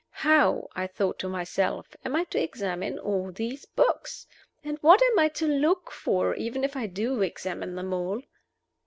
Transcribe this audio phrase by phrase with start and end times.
[0.25, 4.25] How (I thought to myself) am I to examine all these books?
[4.63, 8.23] And what am I to look for, even if I do examine them all?